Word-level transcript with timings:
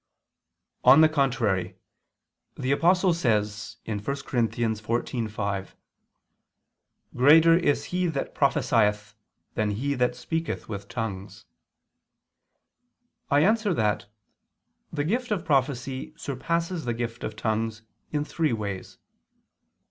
On 0.83 1.01
the 1.01 1.07
contrary, 1.09 1.75
The 2.57 2.71
Apostle 2.71 3.13
says 3.13 3.77
(1 3.85 3.99
Cor. 4.01 4.15
14:5): 4.15 5.67
"Greater 7.15 7.55
is 7.55 7.83
he 7.85 8.07
that 8.07 8.33
prophesieth 8.33 9.13
than 9.53 9.69
he 9.69 9.93
that 9.93 10.15
speaketh 10.15 10.67
with 10.67 10.87
tongues." 10.89 11.45
I 13.29 13.41
answer 13.41 13.75
that, 13.75 14.07
The 14.91 15.03
gift 15.03 15.29
of 15.29 15.45
prophecy 15.45 16.15
surpasses 16.17 16.85
the 16.85 16.95
gift 16.95 17.23
of 17.23 17.35
tongues, 17.35 17.83
in 18.11 18.25
three 18.25 18.53
ways. 18.53 18.97